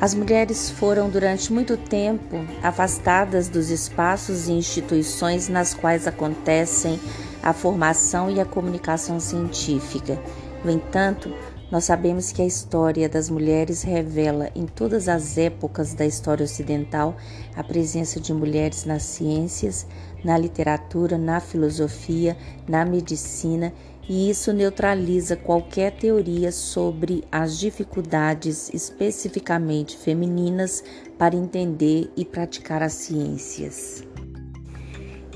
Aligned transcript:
As 0.00 0.14
mulheres 0.14 0.70
foram 0.70 1.10
durante 1.10 1.52
muito 1.52 1.76
tempo 1.76 2.36
afastadas 2.62 3.50
dos 3.50 3.68
espaços 3.68 4.48
e 4.48 4.52
instituições 4.52 5.46
nas 5.46 5.74
quais 5.74 6.06
acontecem 6.06 6.98
a 7.42 7.52
formação 7.52 8.30
e 8.30 8.40
a 8.40 8.46
comunicação 8.46 9.20
científica. 9.20 10.18
No 10.64 10.70
entanto, 10.70 11.30
nós 11.70 11.84
sabemos 11.84 12.32
que 12.32 12.40
a 12.40 12.46
história 12.46 13.10
das 13.10 13.28
mulheres 13.28 13.82
revela 13.82 14.48
em 14.54 14.64
todas 14.64 15.06
as 15.06 15.36
épocas 15.36 15.92
da 15.92 16.06
história 16.06 16.44
ocidental 16.44 17.14
a 17.54 17.62
presença 17.62 18.18
de 18.18 18.32
mulheres 18.32 18.86
nas 18.86 19.02
ciências, 19.02 19.86
na 20.24 20.38
literatura, 20.38 21.18
na 21.18 21.40
filosofia, 21.40 22.38
na 22.66 22.86
medicina 22.86 23.70
e 24.10 24.28
isso 24.28 24.52
neutraliza 24.52 25.36
qualquer 25.36 25.92
teoria 25.92 26.50
sobre 26.50 27.22
as 27.30 27.56
dificuldades 27.56 28.68
especificamente 28.74 29.96
femininas 29.96 30.82
para 31.16 31.36
entender 31.36 32.10
e 32.16 32.24
praticar 32.24 32.82
as 32.82 32.94
ciências. 32.94 34.02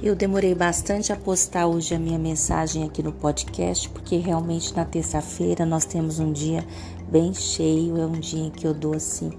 Eu 0.02 0.16
demorei 0.16 0.56
bastante 0.56 1.12
a 1.12 1.16
postar 1.16 1.68
hoje 1.68 1.94
a 1.94 2.00
minha 2.00 2.18
mensagem 2.18 2.82
aqui 2.82 3.00
no 3.00 3.12
podcast, 3.12 3.88
porque 3.90 4.16
realmente 4.16 4.74
na 4.74 4.84
terça-feira 4.84 5.64
nós 5.64 5.84
temos 5.84 6.18
um 6.18 6.32
dia 6.32 6.66
bem 7.08 7.32
cheio, 7.32 7.96
é 7.96 8.04
um 8.04 8.18
dia 8.18 8.50
que 8.50 8.66
eu 8.66 8.74
dou 8.74 8.96
assim 8.96 9.30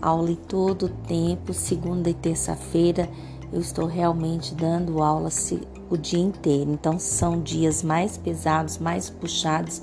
aula 0.00 0.30
em 0.30 0.36
todo 0.36 0.86
o 0.86 0.88
tempo, 0.88 1.52
segunda 1.52 2.08
e 2.08 2.14
terça-feira 2.14 3.08
eu 3.54 3.60
estou 3.60 3.86
realmente 3.86 4.52
dando 4.52 5.00
aula 5.00 5.30
o 5.90 5.96
dia 5.96 6.20
inteiro. 6.20 6.70
Então 6.70 6.98
são 6.98 7.40
dias 7.40 7.82
mais 7.82 8.16
pesados, 8.16 8.78
mais 8.78 9.10
puxados. 9.10 9.82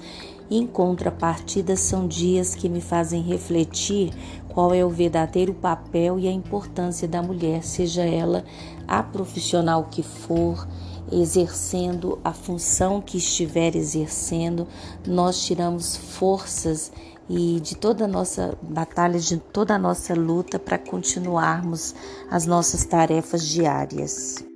Em 0.49 0.67
contrapartida, 0.67 1.77
são 1.77 2.07
dias 2.07 2.53
que 2.53 2.67
me 2.67 2.81
fazem 2.81 3.21
refletir 3.21 4.11
qual 4.49 4.73
é 4.73 4.83
o 4.83 4.89
verdadeiro 4.89 5.53
papel 5.53 6.19
e 6.19 6.27
a 6.27 6.31
importância 6.31 7.07
da 7.07 7.21
mulher, 7.21 7.63
seja 7.63 8.03
ela 8.03 8.43
a 8.85 9.01
profissional 9.01 9.85
que 9.89 10.03
for, 10.03 10.67
exercendo 11.09 12.19
a 12.23 12.33
função 12.33 13.01
que 13.01 13.17
estiver 13.17 13.75
exercendo, 13.75 14.67
nós 15.07 15.41
tiramos 15.45 15.95
forças 15.95 16.91
e 17.29 17.61
de 17.61 17.75
toda 17.75 18.03
a 18.03 18.07
nossa 18.07 18.57
batalha, 18.61 19.19
de 19.19 19.37
toda 19.37 19.75
a 19.75 19.79
nossa 19.79 20.13
luta 20.13 20.59
para 20.59 20.77
continuarmos 20.77 21.95
as 22.29 22.45
nossas 22.45 22.83
tarefas 22.83 23.47
diárias. 23.47 24.50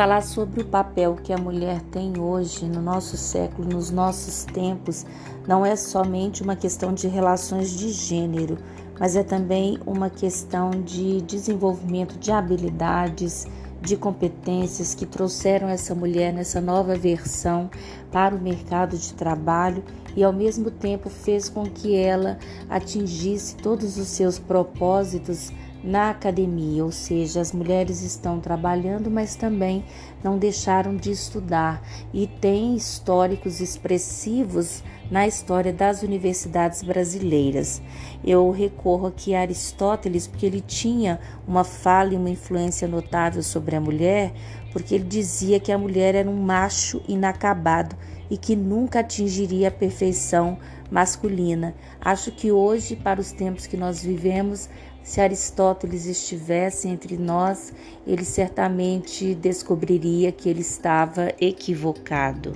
Falar 0.00 0.22
sobre 0.22 0.62
o 0.62 0.64
papel 0.64 1.14
que 1.22 1.30
a 1.30 1.36
mulher 1.36 1.82
tem 1.92 2.18
hoje 2.18 2.64
no 2.64 2.80
nosso 2.80 3.18
século, 3.18 3.68
nos 3.68 3.90
nossos 3.90 4.44
tempos, 4.44 5.04
não 5.46 5.66
é 5.66 5.76
somente 5.76 6.42
uma 6.42 6.56
questão 6.56 6.94
de 6.94 7.06
relações 7.06 7.78
de 7.78 7.90
gênero, 7.90 8.56
mas 8.98 9.14
é 9.14 9.22
também 9.22 9.78
uma 9.84 10.08
questão 10.08 10.70
de 10.70 11.20
desenvolvimento 11.20 12.18
de 12.18 12.32
habilidades, 12.32 13.46
de 13.82 13.94
competências 13.94 14.94
que 14.94 15.04
trouxeram 15.04 15.68
essa 15.68 15.94
mulher 15.94 16.32
nessa 16.32 16.62
nova 16.62 16.96
versão 16.96 17.68
para 18.10 18.34
o 18.34 18.40
mercado 18.40 18.96
de 18.96 19.12
trabalho 19.12 19.84
e 20.16 20.24
ao 20.24 20.32
mesmo 20.32 20.70
tempo 20.70 21.10
fez 21.10 21.50
com 21.50 21.64
que 21.64 21.94
ela 21.94 22.38
atingisse 22.70 23.54
todos 23.54 23.98
os 23.98 24.08
seus 24.08 24.38
propósitos 24.38 25.52
na 25.82 26.10
academia, 26.10 26.84
ou 26.84 26.92
seja, 26.92 27.40
as 27.40 27.52
mulheres 27.52 28.02
estão 28.02 28.38
trabalhando, 28.38 29.10
mas 29.10 29.34
também 29.34 29.84
não 30.22 30.38
deixaram 30.38 30.96
de 30.96 31.10
estudar 31.10 31.82
e 32.12 32.26
têm 32.26 32.76
históricos 32.76 33.60
expressivos 33.60 34.82
na 35.10 35.26
história 35.26 35.72
das 35.72 36.02
universidades 36.02 36.82
brasileiras. 36.82 37.82
Eu 38.22 38.50
recorro 38.50 39.08
aqui 39.08 39.34
a 39.34 39.40
Aristóteles 39.40 40.26
porque 40.26 40.46
ele 40.46 40.60
tinha 40.60 41.18
uma 41.48 41.64
fala 41.64 42.14
e 42.14 42.16
uma 42.16 42.30
influência 42.30 42.86
notável 42.86 43.42
sobre 43.42 43.74
a 43.74 43.80
mulher, 43.80 44.32
porque 44.72 44.94
ele 44.94 45.04
dizia 45.04 45.58
que 45.58 45.72
a 45.72 45.78
mulher 45.78 46.14
era 46.14 46.30
um 46.30 46.42
macho 46.42 47.02
inacabado 47.08 47.96
e 48.30 48.36
que 48.36 48.54
nunca 48.54 49.00
atingiria 49.00 49.68
a 49.68 49.72
perfeição 49.72 50.58
masculina. 50.90 51.74
Acho 52.00 52.30
que 52.30 52.52
hoje, 52.52 52.94
para 52.94 53.20
os 53.20 53.32
tempos 53.32 53.66
que 53.66 53.76
nós 53.76 54.02
vivemos, 54.02 54.68
se 55.02 55.20
Aristóteles 55.20 56.06
estivesse 56.06 56.88
entre 56.88 57.16
nós, 57.16 57.72
ele 58.06 58.24
certamente 58.24 59.34
descobriria 59.34 60.30
que 60.30 60.48
ele 60.48 60.60
estava 60.60 61.32
equivocado. 61.40 62.52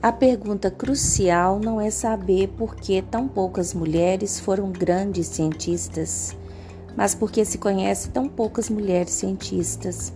A 0.00 0.12
pergunta 0.12 0.70
crucial 0.70 1.58
não 1.58 1.80
é 1.80 1.90
saber 1.90 2.48
por 2.56 2.76
que 2.76 3.02
tão 3.02 3.26
poucas 3.26 3.74
mulheres 3.74 4.38
foram 4.38 4.70
grandes 4.70 5.26
cientistas, 5.26 6.36
mas 6.96 7.14
porque 7.14 7.44
se 7.44 7.58
conhece 7.58 8.10
tão 8.10 8.28
poucas 8.28 8.70
mulheres 8.70 9.12
cientistas. 9.12 10.12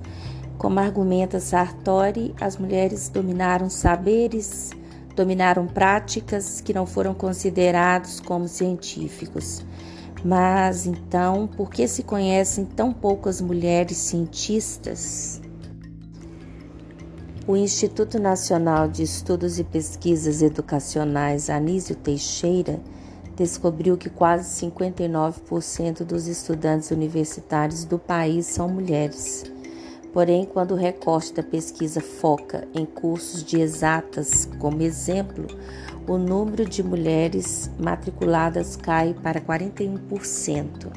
Como 0.56 0.78
argumenta 0.78 1.40
Sartori, 1.40 2.32
as 2.40 2.56
mulheres 2.56 3.08
dominaram 3.08 3.68
saberes, 3.68 4.70
dominaram 5.16 5.66
práticas 5.66 6.60
que 6.60 6.72
não 6.72 6.86
foram 6.86 7.12
considerados 7.12 8.20
como 8.20 8.46
científicos. 8.46 9.64
Mas 10.24 10.86
então, 10.86 11.48
por 11.48 11.68
que 11.70 11.88
se 11.88 12.02
conhecem 12.04 12.64
tão 12.64 12.92
poucas 12.92 13.40
mulheres 13.40 13.96
cientistas? 13.96 15.40
O 17.44 17.56
Instituto 17.56 18.20
Nacional 18.20 18.86
de 18.86 19.02
Estudos 19.02 19.58
e 19.58 19.64
Pesquisas 19.64 20.42
Educacionais 20.42 21.50
Anísio 21.50 21.96
Teixeira 21.96 22.78
descobriu 23.34 23.96
que 23.96 24.08
quase 24.08 24.64
59% 24.64 26.04
dos 26.04 26.28
estudantes 26.28 26.92
universitários 26.92 27.84
do 27.84 27.98
país 27.98 28.46
são 28.46 28.68
mulheres. 28.68 29.42
Porém, 30.12 30.44
quando 30.44 30.72
o 30.72 30.76
recorte 30.76 31.32
da 31.32 31.42
pesquisa 31.42 32.00
foca 32.00 32.68
em 32.74 32.84
cursos 32.84 33.42
de 33.42 33.58
exatas 33.60 34.48
como 34.60 34.82
exemplo, 34.82 35.46
o 36.06 36.18
número 36.18 36.64
de 36.64 36.82
mulheres 36.82 37.70
matriculadas 37.78 38.76
cai 38.76 39.14
para 39.14 39.40
41%. 39.40 40.90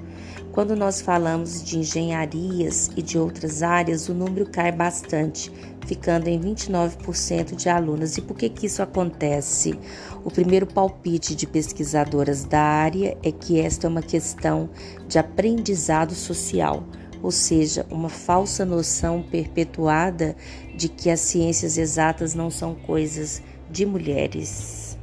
Quando 0.51 0.75
nós 0.75 1.01
falamos 1.01 1.61
de 1.61 1.79
engenharias 1.79 2.89
e 2.95 3.01
de 3.01 3.19
outras 3.19 3.61
áreas, 3.61 4.07
o 4.07 4.13
número 4.13 4.45
cai 4.45 4.71
bastante, 4.71 5.51
ficando 5.85 6.29
em 6.29 6.39
29% 6.39 7.55
de 7.55 7.67
alunas. 7.67 8.17
E 8.17 8.21
por 8.21 8.37
que, 8.37 8.49
que 8.49 8.65
isso 8.65 8.81
acontece? 8.81 9.77
O 10.23 10.31
primeiro 10.31 10.65
palpite 10.65 11.35
de 11.35 11.45
pesquisadoras 11.45 12.45
da 12.45 12.61
área 12.61 13.17
é 13.21 13.31
que 13.31 13.59
esta 13.59 13.85
é 13.85 13.89
uma 13.89 14.01
questão 14.01 14.69
de 15.07 15.19
aprendizado 15.19 16.15
social, 16.15 16.83
ou 17.21 17.31
seja, 17.31 17.85
uma 17.91 18.09
falsa 18.09 18.65
noção 18.65 19.21
perpetuada 19.21 20.37
de 20.73 20.87
que 20.87 21.09
as 21.09 21.19
ciências 21.19 21.77
exatas 21.77 22.33
não 22.33 22.49
são 22.49 22.73
coisas 22.73 23.41
de 23.69 23.85
mulheres. 23.85 24.94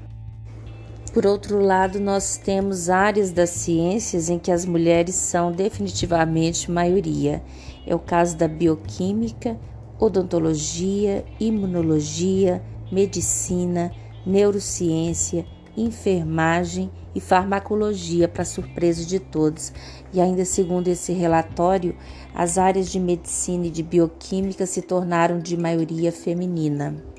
Por 1.12 1.26
outro 1.26 1.61
lado, 1.61 2.00
nós 2.00 2.38
temos 2.38 2.88
áreas 2.88 3.31
das 3.31 3.50
ciências 3.50 4.31
em 4.31 4.38
que 4.38 4.50
as 4.50 4.64
mulheres 4.64 5.14
são 5.14 5.53
definitivamente 5.53 6.70
maioria. 6.70 7.43
É 7.87 7.94
o 7.94 7.99
caso 7.99 8.35
da 8.35 8.49
bioquímica, 8.49 9.59
odontologia, 10.00 11.23
imunologia, 11.38 12.62
medicina, 12.91 13.93
neurociência, 14.25 15.44
enfermagem 15.76 16.91
e 17.15 17.20
farmacologia, 17.20 18.26
para 18.26 18.47
surpresa 18.47 19.05
de 19.05 19.20
todos. 19.20 19.70
E 20.15 20.20
ainda 20.20 20.47
segundo 20.47 20.88
esse 20.88 21.12
relatório, 21.12 21.94
as 22.35 22.56
áreas 22.56 22.91
de 22.91 22.99
medicina 22.99 23.67
e 23.67 23.70
de 23.70 23.82
bioquímica 23.82 24.65
se 24.65 24.81
tornaram 24.81 25.38
de 25.38 25.58
maioria 25.58 26.11
feminina. 26.11 27.12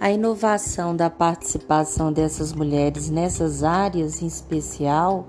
A 0.00 0.10
inovação 0.10 0.94
da 0.94 1.08
participação 1.08 2.12
dessas 2.12 2.52
mulheres 2.52 3.08
nessas 3.08 3.62
áreas 3.62 4.20
em 4.20 4.26
especial 4.26 5.26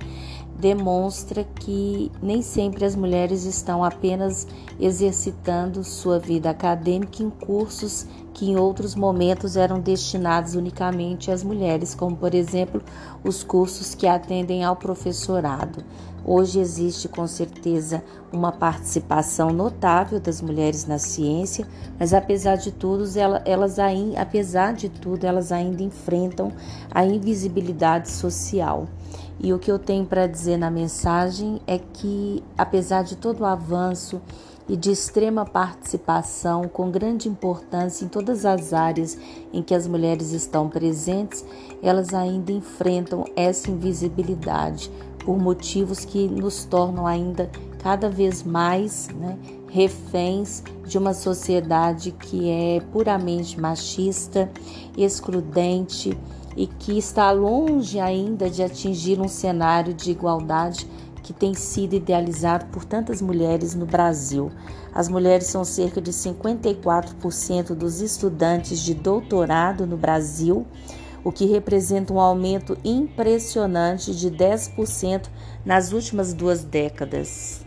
demonstra 0.58 1.44
que 1.44 2.12
nem 2.22 2.42
sempre 2.42 2.86
as 2.86 2.96
mulheres 2.96 3.44
estão 3.44 3.84
apenas 3.84 4.48
exercitando 4.80 5.84
sua 5.84 6.18
vida 6.18 6.50
acadêmica 6.50 7.22
em 7.22 7.30
cursos 7.30 8.08
que 8.34 8.50
em 8.50 8.58
outros 8.58 8.96
momentos 8.96 9.56
eram 9.56 9.80
destinados 9.80 10.56
unicamente 10.56 11.32
às 11.32 11.44
mulheres, 11.44 11.96
como 11.96 12.16
por 12.16 12.34
exemplo 12.34 12.82
os 13.24 13.44
cursos 13.44 13.96
que 13.96 14.08
atendem 14.08 14.64
ao 14.64 14.76
professorado. 14.76 15.84
Hoje 16.28 16.60
existe 16.60 17.08
com 17.08 17.28
certeza 17.28 18.04
uma 18.34 18.52
participação 18.52 19.52
notável 19.52 20.20
das 20.20 20.42
mulheres 20.42 20.86
na 20.88 20.98
ciência, 20.98 21.68
mas 22.00 22.14
apesar 22.14 22.56
de 22.56 22.72
tudo, 22.72 23.06
elas, 23.46 23.78
ainda, 23.78 24.20
apesar 24.20 24.74
de 24.74 24.90
tudo, 24.90 25.24
elas 25.24 25.52
ainda 25.52 25.84
enfrentam 25.84 26.52
a 26.90 27.06
invisibilidade 27.06 28.10
social. 28.10 28.88
E 29.40 29.54
o 29.54 29.60
que 29.60 29.72
eu 29.72 29.78
tenho 29.78 30.06
para 30.06 30.28
dizer 30.28 30.58
na 30.58 30.72
mensagem 30.72 31.60
é 31.68 31.78
que, 31.78 32.44
apesar 32.58 33.04
de 33.04 33.16
todo 33.16 33.42
o 33.42 33.46
avanço 33.46 34.22
e 34.68 34.76
de 34.76 34.92
extrema 34.92 35.46
participação, 35.46 36.68
com 36.68 36.90
grande 36.90 37.30
importância 37.30 38.06
em 38.06 38.08
todas 38.08 38.46
as 38.46 38.74
áreas 38.74 39.18
em 39.54 39.62
que 39.62 39.76
as 39.76 39.88
mulheres 39.88 40.32
estão 40.32 40.70
presentes, 40.70 41.46
elas 41.84 42.14
ainda 42.14 42.52
enfrentam 42.52 43.26
essa 43.36 43.70
invisibilidade 43.70 44.90
por 45.20 45.38
motivos 45.38 46.06
que 46.06 46.28
nos 46.28 46.66
tornam 46.66 47.06
ainda 47.06 47.50
cada 47.80 48.10
vez 48.10 48.42
mais 48.42 49.10
né, 49.10 49.38
reféns 49.70 50.64
de 50.88 50.98
uma 50.98 51.14
sociedade 51.14 52.12
que 52.12 52.50
é 52.50 52.80
puramente 52.92 53.60
machista, 53.60 54.50
excludente 54.98 56.18
e 56.56 56.68
que 56.68 56.98
está 56.98 57.32
longe 57.32 58.00
ainda 58.00 58.50
de 58.50 58.64
atingir 58.64 59.20
um 59.20 59.28
cenário 59.28 59.94
de 59.94 60.12
igualdade 60.12 60.88
que 61.22 61.34
tem 61.34 61.56
sido 61.56 61.96
idealizado 61.96 62.68
por 62.68 62.86
tantas 62.86 63.20
mulheres 63.20 63.74
no 63.74 63.86
Brasil. 63.86 64.52
As 64.94 65.10
mulheres 65.10 65.48
são 65.48 65.66
cerca 65.66 66.00
de 66.00 66.12
54% 66.12 67.74
dos 67.74 68.00
estudantes 68.00 68.80
de 68.80 68.94
doutorado 68.94 69.88
no 69.88 69.98
Brasil, 69.98 70.68
o 71.24 71.32
que 71.32 71.48
representa 71.48 72.14
um 72.14 72.20
aumento 72.20 72.78
impressionante 72.86 74.16
de 74.16 74.30
10% 74.30 75.28
nas 75.66 75.92
últimas 75.92 76.32
duas 76.32 76.64
décadas. 76.64 77.66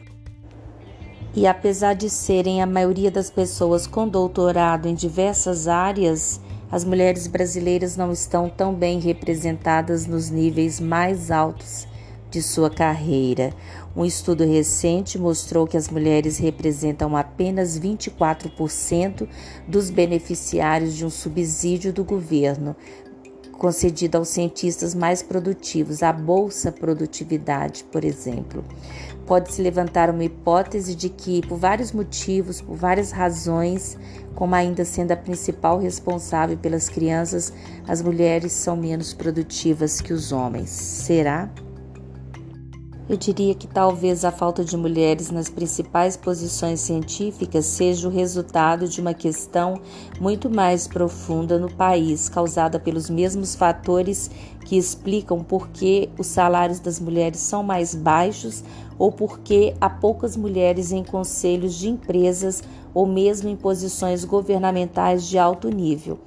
E 1.34 1.44
apesar 1.44 1.94
de 1.94 2.08
serem 2.08 2.62
a 2.62 2.66
maioria 2.66 3.10
das 3.10 3.28
pessoas 3.28 3.88
com 3.88 4.08
doutorado 4.08 4.86
em 4.86 4.94
diversas 4.94 5.66
áreas, 5.66 6.40
as 6.70 6.84
mulheres 6.84 7.26
brasileiras 7.26 7.96
não 7.96 8.12
estão 8.12 8.48
tão 8.48 8.74
bem 8.74 8.98
representadas 9.00 10.06
nos 10.06 10.30
níveis 10.30 10.78
mais 10.78 11.30
altos 11.30 11.86
de 12.30 12.42
sua 12.42 12.68
carreira. 12.68 13.54
Um 13.96 14.04
estudo 14.04 14.44
recente 14.44 15.18
mostrou 15.18 15.66
que 15.66 15.76
as 15.76 15.88
mulheres 15.88 16.36
representam 16.36 17.16
apenas 17.16 17.78
24% 17.80 19.26
dos 19.66 19.90
beneficiários 19.90 20.94
de 20.94 21.06
um 21.06 21.10
subsídio 21.10 21.92
do 21.92 22.04
governo 22.04 22.76
concedido 23.58 24.16
aos 24.16 24.28
cientistas 24.28 24.94
mais 24.94 25.22
produtivos, 25.22 26.02
a 26.02 26.12
Bolsa 26.12 26.72
Produtividade, 26.72 27.84
por 27.84 28.04
exemplo. 28.04 28.64
Pode-se 29.26 29.60
levantar 29.60 30.08
uma 30.08 30.24
hipótese 30.24 30.94
de 30.94 31.10
que, 31.10 31.46
por 31.46 31.58
vários 31.58 31.92
motivos, 31.92 32.62
por 32.62 32.76
várias 32.76 33.10
razões, 33.10 33.98
como 34.34 34.54
ainda 34.54 34.84
sendo 34.84 35.12
a 35.12 35.16
principal 35.16 35.78
responsável 35.78 36.56
pelas 36.56 36.88
crianças, 36.88 37.52
as 37.86 38.00
mulheres 38.00 38.52
são 38.52 38.76
menos 38.76 39.12
produtivas 39.12 40.00
que 40.00 40.14
os 40.14 40.32
homens. 40.32 40.70
Será? 40.70 41.50
Eu 43.08 43.16
diria 43.16 43.54
que 43.54 43.66
talvez 43.66 44.22
a 44.22 44.30
falta 44.30 44.62
de 44.62 44.76
mulheres 44.76 45.30
nas 45.30 45.48
principais 45.48 46.14
posições 46.14 46.80
científicas 46.80 47.64
seja 47.64 48.06
o 48.06 48.10
resultado 48.10 48.86
de 48.86 49.00
uma 49.00 49.14
questão 49.14 49.80
muito 50.20 50.50
mais 50.50 50.86
profunda 50.86 51.58
no 51.58 51.72
país, 51.72 52.28
causada 52.28 52.78
pelos 52.78 53.08
mesmos 53.08 53.54
fatores 53.54 54.30
que 54.66 54.76
explicam 54.76 55.42
por 55.42 55.68
que 55.68 56.10
os 56.18 56.26
salários 56.26 56.80
das 56.80 57.00
mulheres 57.00 57.40
são 57.40 57.62
mais 57.62 57.94
baixos 57.94 58.62
ou 58.98 59.10
por 59.10 59.38
que 59.38 59.74
há 59.80 59.88
poucas 59.88 60.36
mulheres 60.36 60.92
em 60.92 61.02
conselhos 61.02 61.76
de 61.76 61.88
empresas 61.88 62.62
ou 62.92 63.06
mesmo 63.06 63.48
em 63.48 63.56
posições 63.56 64.22
governamentais 64.22 65.26
de 65.26 65.38
alto 65.38 65.70
nível. 65.70 66.18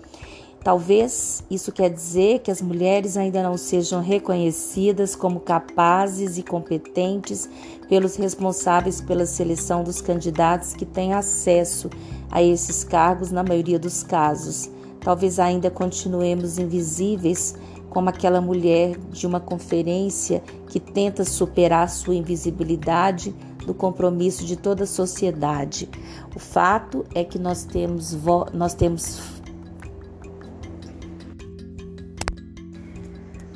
Talvez 0.63 1.43
isso 1.49 1.71
quer 1.71 1.89
dizer 1.89 2.39
que 2.39 2.51
as 2.51 2.61
mulheres 2.61 3.17
ainda 3.17 3.41
não 3.41 3.57
sejam 3.57 3.99
reconhecidas 3.99 5.15
como 5.15 5.39
capazes 5.39 6.37
e 6.37 6.43
competentes 6.43 7.49
pelos 7.89 8.15
responsáveis 8.15 9.01
pela 9.01 9.25
seleção 9.25 9.83
dos 9.83 10.01
candidatos 10.01 10.73
que 10.73 10.85
têm 10.85 11.13
acesso 11.13 11.89
a 12.29 12.43
esses 12.43 12.83
cargos 12.83 13.31
na 13.31 13.43
maioria 13.43 13.79
dos 13.79 14.03
casos. 14.03 14.69
Talvez 14.99 15.39
ainda 15.39 15.71
continuemos 15.71 16.59
invisíveis 16.59 17.55
como 17.89 18.09
aquela 18.09 18.39
mulher 18.39 18.97
de 19.09 19.25
uma 19.25 19.39
conferência 19.39 20.43
que 20.69 20.79
tenta 20.79 21.25
superar 21.25 21.89
sua 21.89 22.13
invisibilidade 22.13 23.35
do 23.65 23.73
compromisso 23.73 24.45
de 24.45 24.55
toda 24.55 24.83
a 24.83 24.87
sociedade. 24.87 25.89
O 26.35 26.39
fato 26.39 27.03
é 27.15 27.23
que 27.23 27.39
nós 27.39 27.63
temos, 27.63 28.15
nós 28.53 28.75
temos 28.75 29.40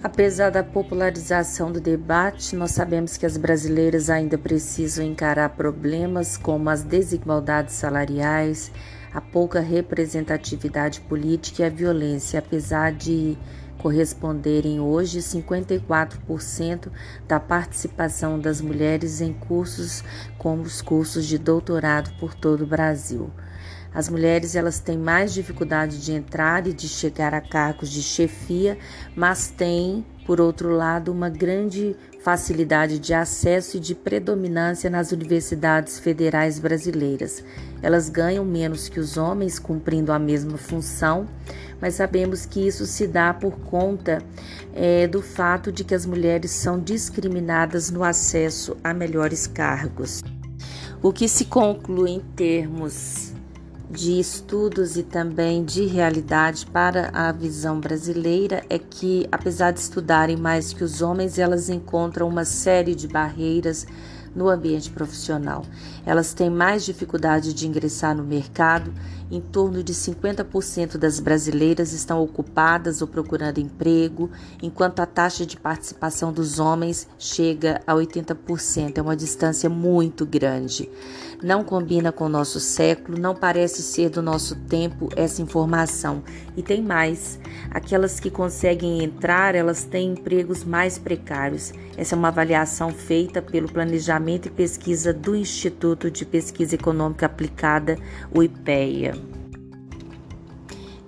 Apesar 0.06 0.52
da 0.52 0.64
popularização 0.64 1.72
do 1.72 1.82
debate, 1.82 2.56
nós 2.56 2.70
sabemos 2.70 3.18
que 3.18 3.26
as 3.26 3.38
brasileiras 3.38 4.08
ainda 4.08 4.38
precisam 4.38 5.04
encarar 5.04 5.50
problemas 5.50 6.38
como 6.38 6.70
as 6.70 6.84
desigualdades 6.84 7.74
salariais, 7.74 8.72
a 9.12 9.20
pouca 9.20 9.60
representatividade 9.62 11.02
política 11.02 11.64
e 11.64 11.66
a 11.66 11.70
violência, 11.70 12.38
apesar 12.38 12.92
de 12.92 13.36
corresponderem 13.80 14.80
hoje 14.80 15.22
54% 15.22 16.92
da 17.28 17.40
participação 17.40 18.40
das 18.40 18.62
mulheres 18.62 19.22
em 19.22 19.34
cursos 19.34 20.04
como 20.38 20.62
os 20.62 20.84
cursos 20.84 21.26
de 21.26 21.40
doutorado 21.40 22.12
por 22.20 22.36
todo 22.36 22.64
o 22.64 22.68
Brasil. 22.68 23.32
As 23.96 24.10
mulheres 24.10 24.58
elas 24.58 24.78
têm 24.78 24.98
mais 24.98 25.34
dificuldade 25.34 26.04
de 26.04 26.12
entrar 26.12 26.68
e 26.68 26.74
de 26.74 26.86
chegar 26.86 27.34
a 27.34 27.40
cargos 27.40 27.90
de 27.90 28.04
chefia, 28.04 28.78
mas 29.16 29.48
têm, 29.48 30.06
por 30.26 30.42
outro 30.42 30.70
lado, 30.70 31.14
uma 31.14 31.30
grande 31.30 31.96
facilidade 32.22 33.00
de 33.00 33.14
acesso 33.14 33.78
e 33.78 33.80
de 33.80 33.96
predominância 33.96 34.90
nas 34.90 35.14
universidades 35.14 35.98
federais 35.98 36.60
brasileiras. 36.60 37.42
Elas 37.82 38.10
ganham 38.10 38.44
menos 38.44 38.90
que 38.90 39.00
os 39.00 39.16
homens, 39.16 39.60
cumprindo 39.60 40.12
a 40.12 40.20
mesma 40.20 40.58
função, 40.58 41.26
mas 41.80 41.94
sabemos 41.94 42.46
que 42.46 42.68
isso 42.68 42.86
se 42.86 43.08
dá 43.08 43.34
por 43.34 43.58
conta 43.60 44.22
é, 44.74 45.08
do 45.08 45.22
fato 45.22 45.72
de 45.72 45.86
que 45.86 45.96
as 45.96 46.06
mulheres 46.06 46.52
são 46.52 46.82
discriminadas 46.82 47.90
no 47.90 48.04
acesso 48.04 48.76
a 48.84 48.94
melhores 48.94 49.48
cargos. 49.48 50.22
O 51.02 51.14
que 51.14 51.30
se 51.30 51.46
conclui 51.46 52.10
em 52.10 52.20
termos 52.20 53.35
de 53.90 54.20
estudos 54.20 54.98
e 54.98 55.04
também 55.04 55.64
de 55.64 55.86
realidade 55.86 56.66
para 56.66 57.10
a 57.14 57.32
visão 57.32 57.80
brasileira 57.80 58.64
é 58.70 58.80
que, 58.80 59.28
apesar 59.32 59.72
de 59.72 59.80
estudarem 59.80 60.36
mais 60.36 60.74
que 60.74 60.84
os 60.84 61.02
homens, 61.02 61.38
elas 61.38 61.70
encontram 61.70 62.28
uma 62.28 62.46
série 62.46 62.96
de 62.96 63.08
barreiras 63.08 63.86
no 64.36 64.50
ambiente 64.50 64.90
profissional. 64.90 65.64
Elas 66.06 66.34
têm 66.34 66.50
mais 66.50 66.84
dificuldade 66.84 67.54
de 67.54 67.68
ingressar 67.68 68.16
no 68.16 68.24
mercado. 68.24 68.94
Em 69.32 69.40
torno 69.40 69.82
de 69.82 69.94
50% 69.94 70.98
das 70.98 71.20
brasileiras 71.20 71.94
estão 71.94 72.22
ocupadas 72.22 73.02
ou 73.02 73.08
procurando 73.08 73.60
emprego, 73.60 74.30
enquanto 74.62 75.00
a 75.00 75.06
taxa 75.06 75.46
de 75.46 75.58
participação 75.58 76.32
dos 76.32 76.60
homens 76.60 77.08
chega 77.18 77.82
a 77.88 77.94
80%. 77.94 78.98
É 78.98 79.02
uma 79.02 79.16
distância 79.16 79.70
muito 79.70 80.26
grande. 80.26 80.90
Não 81.44 81.64
combina 81.64 82.12
com 82.12 82.26
o 82.26 82.30
nosso 82.30 82.60
século, 82.60 83.18
não 83.18 83.36
parece 83.36 83.82
ser 83.82 84.10
do 84.10 84.22
nosso 84.22 84.56
tempo 84.56 85.10
essa 85.16 85.42
informação. 85.42 86.24
E 86.56 86.64
tem 86.64 86.82
mais: 86.82 87.40
aquelas 87.70 88.20
que 88.20 88.30
conseguem 88.30 89.04
entrar, 89.04 89.56
elas 89.56 89.84
têm 89.84 90.14
empregos 90.14 90.64
mais 90.64 90.98
precários. 90.98 91.74
Essa 91.98 92.16
é 92.16 92.18
uma 92.18 92.30
avaliação 92.30 92.90
feita 92.90 93.42
pelo 93.42 93.72
Planejamento 93.72 94.48
e 94.48 94.52
Pesquisa 94.52 95.14
do 95.14 95.36
Instituto 95.36 96.10
de 96.10 96.26
Pesquisa 96.26 96.76
Econômica 96.76 97.26
Aplicada, 97.26 97.98
o 98.34 98.42
IPEA. 98.42 99.14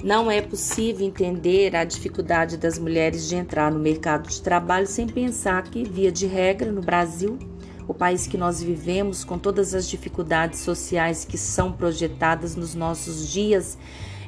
Não 0.04 0.30
é 0.30 0.42
possível 0.42 1.08
entender 1.08 1.76
a 1.76 1.84
dificuldade 1.84 2.56
das 2.56 2.78
mulheres 2.78 3.28
de 3.28 3.36
entrar 3.36 3.72
no 3.72 3.80
mercado 3.80 4.30
de 4.30 4.42
trabalho 4.42 4.86
sem 4.86 5.08
pensar 5.08 5.64
que, 5.64 5.84
via 5.84 6.12
de 6.12 6.28
regra, 6.28 6.72
no 6.72 6.82
Brasil, 6.82 7.40
o 7.88 7.94
país 7.94 8.28
que 8.28 8.38
nós 8.38 8.62
vivemos, 8.62 9.24
com 9.24 9.38
todas 9.38 9.74
as 9.74 9.88
dificuldades 9.88 10.60
sociais 10.60 11.24
que 11.24 11.38
são 11.38 11.72
projetadas 11.72 12.56
nos 12.56 12.76
nossos 12.76 13.32
dias, 13.32 13.78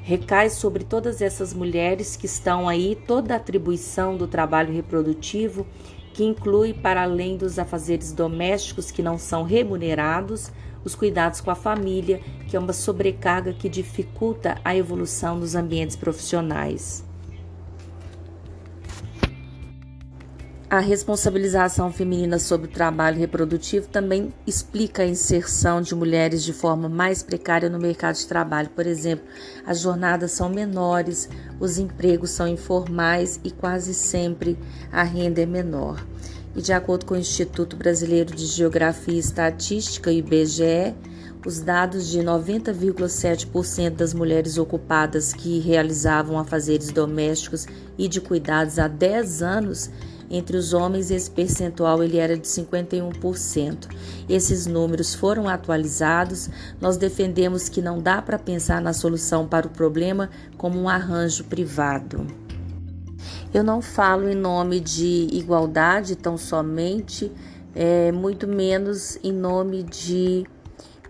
recai 0.01 0.49
sobre 0.49 0.83
todas 0.83 1.21
essas 1.21 1.53
mulheres 1.53 2.15
que 2.15 2.25
estão 2.25 2.69
aí 2.69 2.95
toda 2.95 3.33
a 3.33 3.37
atribuição 3.37 4.15
do 4.15 4.27
trabalho 4.27 4.73
reprodutivo, 4.73 5.67
que 6.13 6.23
inclui, 6.23 6.73
para 6.73 7.03
além 7.03 7.37
dos 7.37 7.59
afazeres 7.59 8.11
domésticos 8.11 8.91
que 8.91 9.03
não 9.03 9.17
são 9.17 9.43
remunerados, 9.43 10.51
os 10.83 10.95
cuidados 10.95 11.41
com 11.41 11.51
a 11.51 11.55
família, 11.55 12.21
que 12.47 12.55
é 12.55 12.59
uma 12.59 12.73
sobrecarga 12.73 13.53
que 13.53 13.67
dificulta 13.67 14.57
a 14.63 14.75
evolução 14.75 15.37
nos 15.37 15.53
ambientes 15.53 15.95
profissionais. 15.95 17.08
A 20.71 20.77
responsabilização 20.77 21.91
feminina 21.91 22.38
sobre 22.38 22.67
o 22.67 22.71
trabalho 22.71 23.17
reprodutivo 23.17 23.88
também 23.88 24.31
explica 24.45 25.01
a 25.01 25.07
inserção 25.07 25.81
de 25.81 25.95
mulheres 25.95 26.43
de 26.43 26.53
forma 26.53 26.88
mais 26.88 27.23
precária 27.23 27.67
no 27.67 27.79
mercado 27.79 28.17
de 28.17 28.27
trabalho. 28.27 28.69
Por 28.69 28.85
exemplo, 28.85 29.25
as 29.65 29.79
jornadas 29.79 30.29
são 30.31 30.47
menores, 30.47 31.27
os 31.59 31.79
empregos 31.79 32.29
são 32.29 32.47
informais 32.47 33.39
e 33.43 33.49
quase 33.49 33.95
sempre 33.95 34.59
a 34.91 35.01
renda 35.01 35.41
é 35.41 35.45
menor. 35.47 36.05
E 36.55 36.61
de 36.61 36.71
acordo 36.71 37.03
com 37.07 37.15
o 37.15 37.17
Instituto 37.17 37.75
Brasileiro 37.75 38.35
de 38.35 38.45
Geografia 38.45 39.15
e 39.15 39.19
Estatística, 39.19 40.11
IBGE, 40.11 40.93
os 41.45 41.61
dados 41.61 42.07
de 42.09 42.19
90,7% 42.19 43.95
das 43.95 44.13
mulheres 44.13 44.59
ocupadas 44.59 45.33
que 45.33 45.57
realizavam 45.59 46.38
afazeres 46.38 46.91
domésticos 46.91 47.65
e 47.97 48.07
de 48.07 48.21
cuidados 48.21 48.77
há 48.77 48.88
10 48.88 49.41
anos, 49.41 49.89
entre 50.29 50.55
os 50.55 50.74
homens 50.74 51.09
esse 51.09 51.29
percentual 51.29 52.03
ele 52.03 52.17
era 52.17 52.38
de 52.38 52.48
51%. 52.48 53.88
Esses 54.29 54.67
números 54.67 55.13
foram 55.13 55.48
atualizados. 55.48 56.50
Nós 56.79 56.98
defendemos 56.98 57.67
que 57.67 57.81
não 57.81 58.00
dá 58.00 58.21
para 58.21 58.38
pensar 58.38 58.81
na 58.81 58.93
solução 58.93 59.48
para 59.48 59.67
o 59.67 59.71
problema 59.71 60.29
como 60.57 60.79
um 60.79 60.88
arranjo 60.88 61.43
privado. 61.45 62.27
Eu 63.53 63.63
não 63.63 63.81
falo 63.81 64.29
em 64.29 64.36
nome 64.36 64.79
de 64.79 65.27
igualdade 65.31 66.15
tão 66.15 66.38
somente, 66.38 67.31
é, 67.74 68.12
muito 68.12 68.48
menos 68.48 69.17
em 69.24 69.33
nome 69.33 69.83
de 69.83 70.45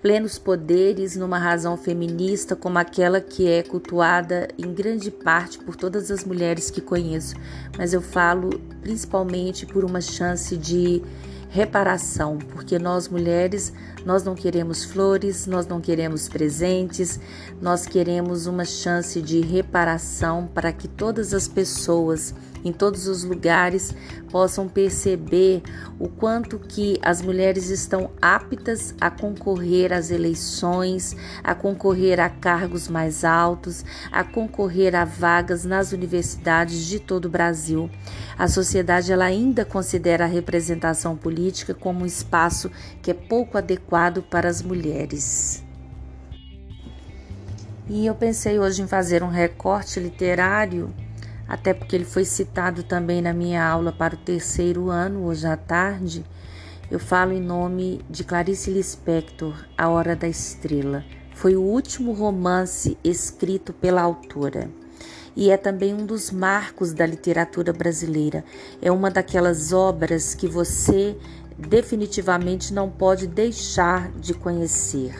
plenos 0.02 0.38
poderes 0.38 1.16
numa 1.16 1.38
razão 1.38 1.76
feminista 1.76 2.56
como 2.56 2.78
aquela 2.78 3.20
que 3.20 3.48
é 3.48 3.64
cultuada 3.64 4.48
em 4.58 4.74
grande 4.74 5.12
parte 5.12 5.60
por 5.60 5.76
todas 5.76 6.10
as 6.10 6.24
mulheres 6.24 6.72
que 6.72 6.82
conheço, 6.82 7.36
mas 7.78 7.94
eu 7.94 8.02
falo 8.02 8.50
principalmente 8.82 9.66
por 9.66 9.84
uma 9.84 10.02
chance 10.02 10.56
de 10.56 11.02
reparação, 11.50 12.38
porque 12.38 12.78
nós 12.78 13.08
mulheres, 13.08 13.74
nós 14.06 14.24
não 14.24 14.36
queremos 14.36 14.86
flores, 14.86 15.46
nós 15.46 15.68
não 15.68 15.82
queremos 15.82 16.30
presentes, 16.30 17.20
nós 17.62 17.86
queremos 17.86 18.46
uma 18.46 18.66
chance 18.66 19.22
de 19.22 19.42
reparação 19.42 20.50
para 20.54 20.72
que 20.72 20.88
todas 20.88 21.34
as 21.34 21.48
pessoas 21.48 22.34
em 22.64 22.74
todos 22.74 23.08
os 23.08 23.24
lugares 23.24 23.96
possam 24.30 24.68
perceber 24.68 25.64
o 25.98 26.10
quanto 26.10 26.60
que 26.60 27.00
as 27.02 27.22
mulheres 27.22 27.70
estão 27.70 28.12
aptas 28.22 28.94
a 29.00 29.10
concorrer 29.10 29.94
às 29.94 30.12
eleições, 30.12 31.16
a 31.42 31.56
concorrer 31.56 32.20
a 32.20 32.30
cargos 32.30 32.90
mais 32.90 33.24
altos, 33.24 33.86
a 34.12 34.26
concorrer 34.26 34.94
a 34.94 35.06
vagas 35.06 35.64
nas 35.64 35.94
universidades 35.94 36.86
de 36.86 37.00
todo 37.00 37.26
o 37.26 37.30
Brasil. 37.30 37.90
A 38.38 38.48
sociedade 38.50 39.12
ela 39.12 39.26
ainda 39.26 39.64
considera 39.64 40.26
a 40.26 40.28
representação 40.28 41.16
política 41.16 41.74
como 41.74 42.04
um 42.04 42.06
espaço 42.06 42.70
que 43.02 43.12
é 43.12 43.14
pouco 43.14 43.58
adequado 43.58 43.89
para 44.22 44.48
as 44.48 44.62
mulheres. 44.62 45.64
E 47.88 48.06
eu 48.06 48.14
pensei 48.14 48.60
hoje 48.60 48.82
em 48.82 48.88
fazer 48.88 49.24
um 49.24 49.30
recorte 49.30 50.00
literário 50.00 50.94
até 51.48 51.74
porque 51.74 51.96
ele 51.96 52.06
foi 52.06 52.24
citado 52.24 52.84
também 52.84 53.24
na 53.24 53.34
minha 53.34 53.66
aula 53.68 53.92
para 53.92 54.14
o 54.14 54.18
terceiro 54.20 54.92
ano, 54.92 55.26
hoje 55.26 55.48
à 55.48 55.58
tarde. 55.58 56.24
Eu 56.92 57.00
falo 57.00 57.32
em 57.34 57.42
nome 57.42 58.02
de 58.08 58.24
Clarice 58.24 58.70
Lispector, 58.70 59.56
A 59.76 59.90
Hora 59.90 60.16
da 60.16 60.28
Estrela. 60.28 61.04
Foi 61.34 61.56
o 61.56 61.62
último 61.62 62.12
romance 62.12 62.96
escrito 63.04 63.74
pela 63.74 64.04
autora 64.04 64.70
e 65.36 65.50
é 65.50 65.58
também 65.58 65.94
um 65.94 66.06
dos 66.06 66.32
marcos 66.32 66.94
da 66.94 67.06
literatura 67.06 67.72
brasileira. 67.72 68.44
É 68.82 68.92
uma 68.92 69.10
daquelas 69.10 69.72
obras 69.72 70.36
que 70.36 70.48
você 70.48 71.18
definitivamente 71.68 72.74
não 72.74 72.90
pode 72.90 73.28
deixar 73.28 74.12
de 74.14 74.34
conhecer. 74.34 75.14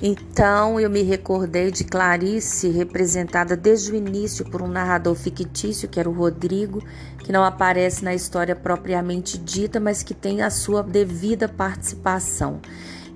Então 0.00 0.78
eu 0.78 0.88
me 0.88 1.02
recordei 1.02 1.72
de 1.72 1.82
Clarice, 1.82 2.68
representada 2.68 3.56
desde 3.56 3.90
o 3.90 3.96
início 3.96 4.44
por 4.48 4.62
um 4.62 4.68
narrador 4.68 5.16
fictício, 5.16 5.88
que 5.88 5.98
era 5.98 6.08
o 6.08 6.12
Rodrigo, 6.12 6.80
que 7.18 7.32
não 7.32 7.42
aparece 7.42 8.04
na 8.04 8.14
história 8.14 8.54
propriamente 8.54 9.36
dita, 9.36 9.80
mas 9.80 10.04
que 10.04 10.14
tem 10.14 10.40
a 10.40 10.50
sua 10.50 10.84
devida 10.84 11.48
participação. 11.48 12.60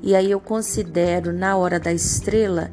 E 0.03 0.17
aí 0.17 0.33
eu 0.33 0.41
considero, 0.41 1.33
na 1.33 1.57
Hora 1.57 1.79
da 1.79 1.93
Estrela, 1.93 2.73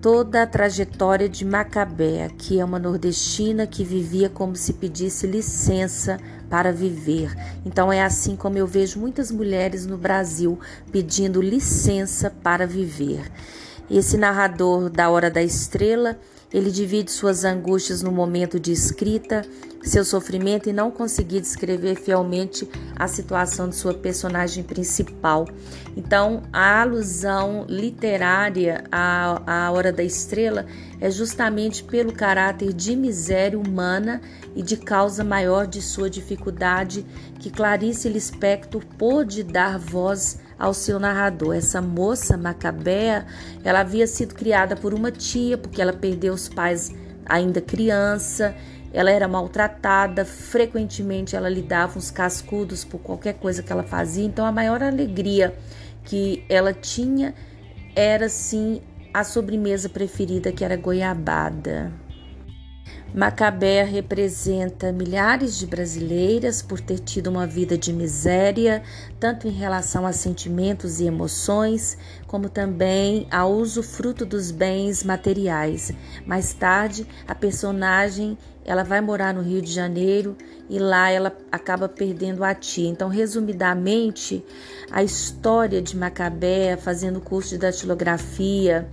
toda 0.00 0.42
a 0.42 0.46
trajetória 0.46 1.28
de 1.28 1.44
Macabea, 1.44 2.30
que 2.30 2.60
é 2.60 2.64
uma 2.64 2.78
nordestina 2.78 3.66
que 3.66 3.82
vivia 3.82 4.28
como 4.28 4.54
se 4.54 4.72
pedisse 4.74 5.26
licença 5.26 6.18
para 6.48 6.72
viver. 6.72 7.34
Então 7.64 7.92
é 7.92 8.02
assim 8.02 8.36
como 8.36 8.56
eu 8.56 8.66
vejo 8.66 9.00
muitas 9.00 9.30
mulheres 9.30 9.86
no 9.86 9.98
Brasil 9.98 10.58
pedindo 10.92 11.42
licença 11.42 12.30
para 12.30 12.66
viver. 12.66 13.30
Esse 13.90 14.16
narrador 14.16 14.88
da 14.88 15.10
Hora 15.10 15.30
da 15.30 15.42
Estrela 15.42 16.18
ele 16.52 16.70
divide 16.70 17.10
suas 17.10 17.44
angústias 17.44 18.02
no 18.02 18.10
momento 18.10 18.58
de 18.58 18.72
escrita, 18.72 19.42
seu 19.82 20.04
sofrimento 20.04 20.68
e 20.68 20.72
não 20.72 20.90
conseguir 20.90 21.40
descrever 21.40 21.96
fielmente 21.96 22.68
a 22.96 23.06
situação 23.06 23.68
de 23.68 23.76
sua 23.76 23.94
personagem 23.94 24.62
principal. 24.64 25.46
Então, 25.96 26.42
a 26.52 26.82
alusão 26.82 27.64
literária 27.68 28.84
à, 28.90 29.66
à 29.66 29.70
Hora 29.70 29.92
da 29.92 30.02
Estrela 30.02 30.66
é 31.00 31.10
justamente 31.10 31.84
pelo 31.84 32.12
caráter 32.12 32.72
de 32.72 32.96
miséria 32.96 33.58
humana 33.58 34.20
e 34.54 34.62
de 34.62 34.76
causa 34.76 35.22
maior 35.22 35.66
de 35.66 35.80
sua 35.80 36.10
dificuldade 36.10 37.06
que 37.38 37.50
Clarice 37.50 38.08
Lispector 38.08 38.84
pôde 38.98 39.42
dar 39.42 39.78
voz 39.78 40.38
ao 40.58 40.74
seu 40.74 40.98
narrador. 40.98 41.54
Essa 41.54 41.80
moça 41.80 42.36
Macabea, 42.36 43.26
ela 43.62 43.80
havia 43.80 44.06
sido 44.06 44.34
criada 44.34 44.74
por 44.74 44.92
uma 44.92 45.10
tia, 45.10 45.56
porque 45.56 45.80
ela 45.80 45.92
perdeu 45.92 46.34
os 46.34 46.48
pais 46.48 46.92
ainda 47.24 47.60
criança, 47.60 48.54
ela 48.92 49.10
era 49.10 49.28
maltratada, 49.28 50.24
frequentemente 50.24 51.36
ela 51.36 51.48
lhe 51.48 51.62
dava 51.62 51.98
uns 51.98 52.10
cascudos 52.10 52.84
por 52.84 52.98
qualquer 52.98 53.34
coisa 53.34 53.62
que 53.62 53.70
ela 53.70 53.82
fazia. 53.82 54.24
Então 54.24 54.44
a 54.46 54.52
maior 54.52 54.82
alegria 54.82 55.54
que 56.04 56.44
ela 56.48 56.72
tinha 56.72 57.34
era 57.94 58.28
sim 58.28 58.80
a 59.12 59.24
sobremesa 59.24 59.88
preferida, 59.88 60.52
que 60.52 60.64
era 60.64 60.76
goiabada. 60.76 61.92
Macabé 63.14 63.84
representa 63.84 64.92
milhares 64.92 65.58
de 65.58 65.66
brasileiras 65.66 66.60
por 66.60 66.78
ter 66.78 66.98
tido 66.98 67.28
uma 67.28 67.46
vida 67.46 67.76
de 67.76 67.90
miséria, 67.90 68.82
tanto 69.18 69.48
em 69.48 69.50
relação 69.50 70.06
a 70.06 70.12
sentimentos 70.12 71.00
e 71.00 71.06
emoções, 71.06 71.96
como 72.26 72.50
também 72.50 73.26
ao 73.30 73.52
usufruto 73.52 74.26
dos 74.26 74.50
bens 74.50 75.02
materiais. 75.02 75.90
Mais 76.26 76.52
tarde, 76.52 77.06
a 77.26 77.34
personagem 77.34 78.36
ela 78.62 78.84
vai 78.84 79.00
morar 79.00 79.32
no 79.32 79.40
Rio 79.40 79.62
de 79.62 79.72
Janeiro 79.72 80.36
e 80.68 80.78
lá 80.78 81.08
ela 81.10 81.34
acaba 81.50 81.88
perdendo 81.88 82.44
a 82.44 82.54
tia. 82.54 82.86
Então, 82.86 83.08
resumidamente, 83.08 84.44
a 84.90 85.02
história 85.02 85.80
de 85.80 85.96
Macabé 85.96 86.76
fazendo 86.76 87.18
curso 87.18 87.48
de 87.48 87.58
datilografia, 87.58 88.86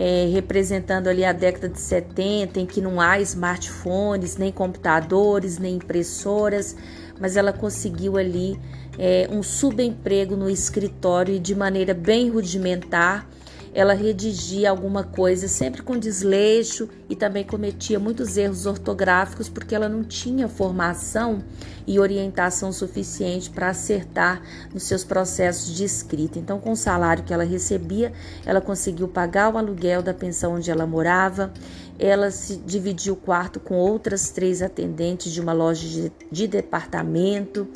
é, 0.00 0.28
representando 0.32 1.08
ali 1.08 1.24
a 1.24 1.32
década 1.32 1.68
de 1.68 1.80
70, 1.80 2.60
em 2.60 2.66
que 2.66 2.80
não 2.80 3.00
há 3.00 3.18
smartphones, 3.20 4.36
nem 4.36 4.52
computadores, 4.52 5.58
nem 5.58 5.74
impressoras, 5.74 6.76
mas 7.20 7.36
ela 7.36 7.52
conseguiu 7.52 8.16
ali 8.16 8.56
é, 8.96 9.28
um 9.28 9.42
subemprego 9.42 10.36
no 10.36 10.48
escritório 10.48 11.34
e 11.34 11.40
de 11.40 11.52
maneira 11.52 11.94
bem 11.94 12.30
rudimentar 12.30 13.28
ela 13.74 13.92
redigia 13.92 14.70
alguma 14.70 15.04
coisa 15.04 15.48
sempre 15.48 15.82
com 15.82 15.98
desleixo 15.98 16.88
e 17.08 17.14
também 17.14 17.44
cometia 17.44 17.98
muitos 17.98 18.36
erros 18.36 18.66
ortográficos 18.66 19.48
porque 19.48 19.74
ela 19.74 19.88
não 19.88 20.02
tinha 20.02 20.48
formação 20.48 21.42
e 21.86 21.98
orientação 21.98 22.70
suficiente 22.70 23.50
para 23.50 23.70
acertar 23.70 24.42
nos 24.72 24.82
seus 24.82 25.04
processos 25.04 25.74
de 25.74 25.84
escrita. 25.84 26.38
Então, 26.38 26.58
com 26.58 26.72
o 26.72 26.76
salário 26.76 27.24
que 27.24 27.32
ela 27.32 27.44
recebia, 27.44 28.12
ela 28.44 28.60
conseguiu 28.60 29.08
pagar 29.08 29.52
o 29.52 29.56
aluguel 29.56 30.02
da 30.02 30.12
pensão 30.12 30.54
onde 30.54 30.70
ela 30.70 30.86
morava. 30.86 31.52
Ela 31.98 32.30
se 32.30 32.56
dividiu 32.56 33.14
o 33.14 33.16
quarto 33.16 33.58
com 33.58 33.74
outras 33.74 34.30
três 34.30 34.60
atendentes 34.60 35.32
de 35.32 35.40
uma 35.40 35.52
loja 35.52 35.88
de, 35.88 36.12
de 36.30 36.46
departamento 36.46 37.66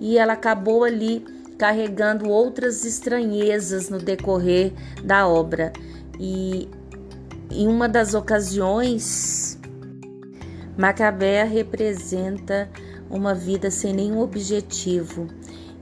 e 0.00 0.18
ela 0.18 0.34
acabou 0.34 0.84
ali 0.84 1.24
carregando 1.58 2.28
outras 2.28 2.84
estranhezas 2.84 3.88
no 3.88 3.98
decorrer 3.98 4.72
da 5.02 5.26
obra. 5.26 5.72
E 6.18 6.68
em 7.50 7.66
uma 7.68 7.88
das 7.88 8.14
ocasiões, 8.14 9.58
Macabea 10.76 11.44
representa 11.44 12.68
uma 13.08 13.34
vida 13.34 13.70
sem 13.70 13.92
nenhum 13.92 14.20
objetivo 14.20 15.28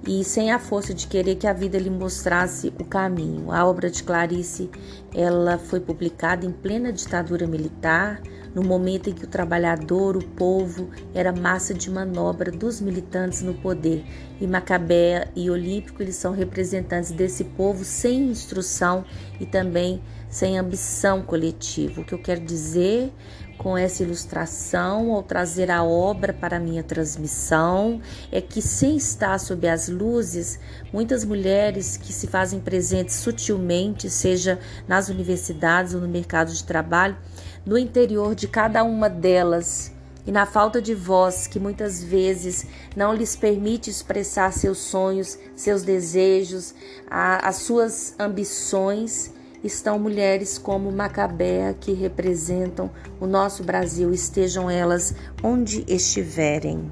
e 0.07 0.25
sem 0.25 0.51
a 0.51 0.59
força 0.59 0.93
de 0.93 1.07
querer 1.07 1.37
que 1.37 1.47
a 1.47 1.53
vida 1.53 1.79
lhe 1.79 1.91
mostrasse 1.91 2.73
o 2.81 2.85
caminho. 2.85 3.53
A 3.53 3.65
obra 3.65 3.89
de 3.89 4.03
Clarice, 4.03 4.69
ela 5.15 5.59
foi 5.59 5.79
publicada 5.79 6.45
em 6.45 6.51
plena 6.51 6.93
ditadura 6.93 7.47
militar, 7.47 8.21
no 8.55 8.63
momento 8.63 9.09
em 9.09 9.15
que 9.15 9.25
o 9.25 9.29
trabalhador, 9.29 10.17
o 10.17 10.25
povo, 10.25 10.91
era 11.15 11.33
massa 11.33 11.73
de 11.73 11.91
manobra 11.91 12.51
dos 12.51 12.81
militantes 12.81 13.43
no 13.43 13.55
poder. 13.55 14.05
E 14.41 14.47
Macabea 14.47 15.29
e 15.35 15.49
Olímpico 15.49 16.03
eles 16.03 16.17
são 16.17 16.33
representantes 16.33 17.13
desse 17.13 17.45
povo 17.45 17.85
sem 17.85 18.31
instrução 18.31 19.05
e 19.41 19.47
também 19.47 20.03
sem 20.29 20.59
ambição 20.59 21.23
coletiva. 21.23 22.01
O 22.01 22.05
que 22.05 22.13
eu 22.13 22.19
quero 22.19 22.41
dizer 22.41 23.13
com 23.59 23.77
essa 23.77 24.03
ilustração 24.03 25.13
ao 25.13 25.23
trazer 25.23 25.71
a 25.71 25.83
obra 25.83 26.33
para 26.33 26.59
minha 26.59 26.83
transmissão 26.83 28.01
é 28.31 28.41
que, 28.41 28.61
sem 28.61 28.97
estar 28.97 29.39
sob 29.39 29.69
as 29.69 29.89
luzes, 29.89 30.59
muitas 30.93 31.25
mulheres 31.25 31.97
que 31.97 32.13
se 32.13 32.27
fazem 32.27 32.61
presentes 32.61 33.17
sutilmente, 33.17 34.11
seja 34.11 34.59
nas 34.89 35.09
universidades 35.09 35.95
ou 35.95 36.01
no 36.01 36.09
mercado 36.09 36.53
de 36.53 36.65
trabalho, 36.65 37.17
no 37.65 37.79
interior 37.79 38.35
de 38.35 38.49
cada 38.49 38.83
uma 38.83 39.09
delas 39.09 39.93
e 40.27 40.31
na 40.31 40.47
falta 40.47 40.81
de 40.81 40.95
voz 40.95 41.47
que 41.47 41.59
muitas 41.59 42.03
vezes 42.03 42.67
não 42.97 43.13
lhes 43.13 43.35
permite 43.35 43.91
expressar 43.91 44.53
seus 44.53 44.79
sonhos, 44.79 45.39
seus 45.57 45.83
desejos, 45.83 46.75
as 47.11 47.57
suas 47.57 48.15
ambições 48.19 49.33
estão 49.63 49.99
mulheres 49.99 50.59
como 50.59 50.91
Macabea 50.91 51.75
que 51.75 51.93
representam 51.93 52.91
o 53.21 53.27
nosso 53.27 53.63
Brasil, 53.63 54.13
estejam 54.13 54.71
elas 54.71 55.15
onde 55.43 55.85
estiverem. 55.87 56.91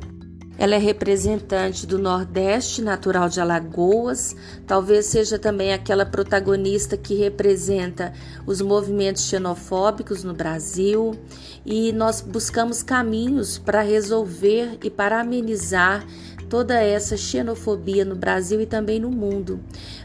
Ela 0.60 0.74
é 0.74 0.78
representante 0.78 1.86
do 1.86 1.98
Nordeste, 1.98 2.82
natural 2.82 3.30
de 3.30 3.40
Alagoas. 3.40 4.36
Talvez 4.66 5.06
seja 5.06 5.38
também 5.38 5.72
aquela 5.72 6.04
protagonista 6.04 6.98
que 6.98 7.14
representa 7.14 8.12
os 8.46 8.60
movimentos 8.60 9.22
xenofóbicos 9.22 10.22
no 10.22 10.34
Brasil. 10.34 11.18
E 11.64 11.92
nós 11.94 12.20
buscamos 12.20 12.82
caminhos 12.82 13.56
para 13.56 13.80
resolver 13.80 14.76
e 14.84 14.90
para 14.90 15.20
amenizar 15.20 16.04
toda 16.50 16.74
essa 16.82 17.16
xenofobia 17.16 18.04
no 18.04 18.16
Brasil 18.16 18.60
e 18.60 18.66
também 18.66 18.98
no 18.98 19.08
mundo. 19.08 19.60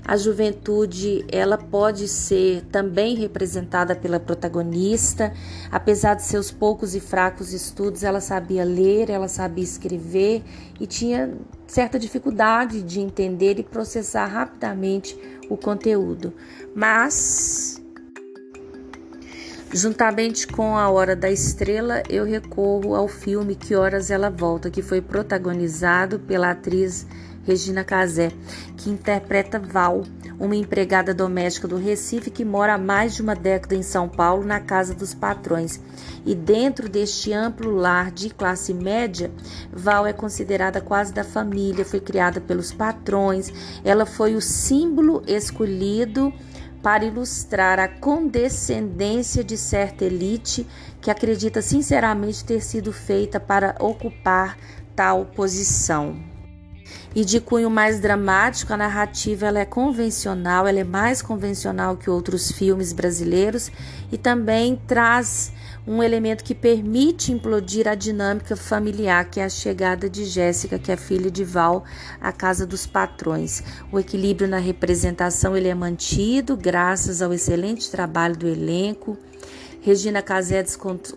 A 0.05 0.15
juventude, 0.15 1.25
ela 1.29 1.57
pode 1.57 2.07
ser 2.07 2.61
também 2.71 3.15
representada 3.15 3.95
pela 3.95 4.19
protagonista, 4.19 5.33
apesar 5.71 6.13
de 6.13 6.21
seus 6.21 6.51
poucos 6.51 6.93
e 6.93 6.99
fracos 6.99 7.51
estudos, 7.51 8.03
ela 8.03 8.21
sabia 8.21 8.63
ler, 8.63 9.09
ela 9.09 9.27
sabia 9.27 9.63
escrever 9.63 10.43
e 10.79 10.85
tinha 10.85 11.33
certa 11.65 11.97
dificuldade 11.97 12.83
de 12.83 12.99
entender 13.01 13.57
e 13.57 13.63
processar 13.63 14.27
rapidamente 14.27 15.17
o 15.49 15.57
conteúdo. 15.57 16.31
Mas 16.75 17.81
Juntamente 19.75 20.47
com 20.47 20.77
A 20.77 20.89
Hora 20.89 21.17
da 21.17 21.29
Estrela, 21.29 22.01
eu 22.07 22.23
recorro 22.23 22.95
ao 22.95 23.09
filme 23.09 23.55
Que 23.55 23.75
Horas 23.75 24.09
Ela 24.09 24.29
Volta, 24.29 24.71
que 24.71 24.81
foi 24.81 25.01
protagonizado 25.01 26.17
pela 26.17 26.51
atriz 26.51 27.05
Regina 27.43 27.83
Casé, 27.83 28.31
que 28.77 28.89
interpreta 28.89 29.59
Val, 29.59 30.05
uma 30.39 30.55
empregada 30.55 31.13
doméstica 31.13 31.67
do 31.67 31.75
Recife 31.75 32.31
que 32.31 32.45
mora 32.45 32.75
há 32.75 32.77
mais 32.77 33.15
de 33.15 33.21
uma 33.21 33.35
década 33.35 33.75
em 33.75 33.83
São 33.83 34.07
Paulo, 34.07 34.45
na 34.45 34.61
casa 34.61 34.95
dos 34.95 35.13
patrões. 35.13 35.77
E 36.25 36.33
dentro 36.33 36.87
deste 36.87 37.33
amplo 37.33 37.75
lar 37.75 38.11
de 38.11 38.29
classe 38.29 38.73
média, 38.73 39.29
Val 39.73 40.07
é 40.07 40.13
considerada 40.13 40.79
quase 40.79 41.11
da 41.11 41.25
família, 41.25 41.83
foi 41.83 41.99
criada 41.99 42.39
pelos 42.39 42.71
patrões, 42.71 43.51
ela 43.83 44.05
foi 44.05 44.35
o 44.35 44.41
símbolo 44.41 45.21
escolhido 45.27 46.33
para 46.85 47.03
ilustrar 47.03 47.79
a 47.79 47.87
condescendência 47.87 49.43
de 49.43 49.57
certa 49.57 50.05
elite 50.05 50.67
que 51.01 51.09
acredita 51.09 51.59
sinceramente 51.59 52.45
ter 52.45 52.61
sido 52.61 52.93
feita 52.93 53.39
para 53.39 53.75
ocupar 53.79 54.55
tal 54.95 55.25
posição. 55.25 56.15
E 57.15 57.25
de 57.25 57.39
cunho 57.39 57.71
mais 57.71 57.99
dramático, 57.99 58.71
a 58.71 58.77
narrativa 58.77 59.47
ela 59.47 59.57
é 59.57 59.65
convencional, 59.65 60.67
ela 60.67 60.79
é 60.79 60.83
mais 60.83 61.23
convencional 61.23 61.97
que 61.97 62.07
outros 62.07 62.51
filmes 62.51 62.93
brasileiros 62.93 63.71
e 64.11 64.17
também 64.19 64.79
traz 64.85 65.51
um 65.87 66.01
elemento 66.01 66.43
que 66.43 66.55
permite 66.55 67.31
implodir 67.31 67.87
a 67.87 67.93
dinâmica 67.93 68.55
familiar, 68.55 69.29
que 69.29 69.39
é 69.39 69.43
a 69.43 69.49
chegada 69.49 70.09
de 70.09 70.25
Jéssica, 70.25 70.79
que 70.79 70.91
é 70.91 70.97
filha 70.97 71.29
de 71.29 71.43
Val, 71.43 71.83
à 72.19 72.31
casa 72.31 72.65
dos 72.65 72.87
patrões. 72.87 73.61
O 73.91 73.99
equilíbrio 73.99 74.47
na 74.47 74.57
representação 74.57 75.55
ele 75.55 75.67
é 75.67 75.75
mantido 75.75 76.57
graças 76.57 77.21
ao 77.21 77.31
excelente 77.31 77.91
trabalho 77.91 78.35
do 78.35 78.47
elenco. 78.47 79.17
Regina 79.81 80.19
Casé 80.19 80.65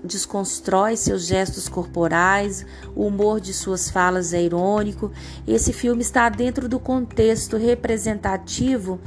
desconstrói 0.04 0.94
seus 0.94 1.24
gestos 1.24 1.70
corporais, 1.70 2.66
o 2.94 3.06
humor 3.06 3.40
de 3.40 3.54
suas 3.54 3.88
falas 3.88 4.34
é 4.34 4.42
irônico. 4.42 5.10
Esse 5.46 5.72
filme 5.72 6.02
está 6.02 6.28
dentro 6.28 6.68
do 6.68 6.78
contexto 6.78 7.56
representativo 7.56 9.00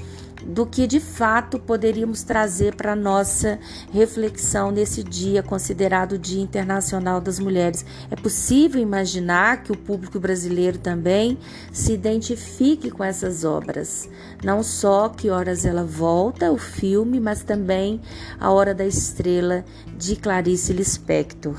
do 0.46 0.66
que 0.66 0.88
de 0.88 1.00
fato 1.00 1.60
poderíamos 1.60 2.24
trazer 2.24 2.76
para 2.76 2.96
nossa 2.96 3.60
reflexão 3.92 4.72
nesse 4.72 5.04
dia 5.04 5.44
considerado 5.44 6.18
Dia 6.18 6.42
Internacional 6.42 7.22
das 7.22 7.40
Mulheres. 7.40 7.86
É 8.10 8.16
possível 8.16 8.82
imaginar 8.82 9.64
que 9.64 9.72
o 9.72 9.78
público 9.78 10.20
brasileiro 10.20 10.78
também 10.78 11.38
se 11.72 11.94
identifique 11.94 12.90
com 12.90 13.04
essas 13.04 13.44
obras. 13.44 14.10
Não 14.44 14.64
só 14.64 15.10
Que 15.10 15.30
Horas 15.30 15.66
Ela 15.66 15.84
Volta, 15.84 16.52
o 16.52 16.58
filme, 16.58 17.20
mas 17.20 17.44
também 17.44 18.02
A 18.40 18.52
Hora 18.52 18.74
da 18.74 18.86
Estrela 18.86 19.64
de 19.98 20.16
Clarice 20.16 20.74
Lispector. 20.74 21.58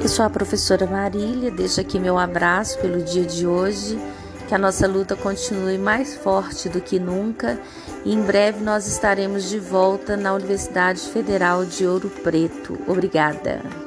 Eu 0.00 0.08
sou 0.08 0.24
a 0.24 0.28
professora 0.28 0.86
Marília, 0.86 1.50
deixo 1.50 1.80
aqui 1.80 1.98
meu 1.98 2.18
abraço 2.18 2.78
pelo 2.78 3.02
dia 3.02 3.24
de 3.24 3.46
hoje 3.46 3.98
que 4.48 4.54
a 4.54 4.58
nossa 4.58 4.86
luta 4.86 5.16
continue 5.16 5.78
mais 5.78 6.14
forte 6.14 6.68
do 6.68 6.80
que 6.80 6.98
nunca 6.98 7.58
e 8.04 8.12
em 8.12 8.22
breve 8.22 8.62
nós 8.62 8.86
estaremos 8.86 9.48
de 9.48 9.58
volta 9.58 10.16
na 10.16 10.34
Universidade 10.34 11.00
Federal 11.00 11.64
de 11.64 11.86
Ouro 11.86 12.10
Preto. 12.10 12.78
Obrigada. 12.86 13.83